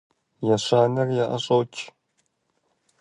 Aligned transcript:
Ещанэр 0.53 1.09
яӀэщӀокӀ. 1.23 1.77